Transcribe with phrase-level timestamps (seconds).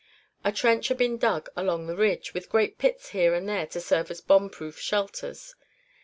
[0.43, 3.79] A trench had been dug along the ridge, with great pits here and there to
[3.79, 5.53] serve as bomb proof shelters.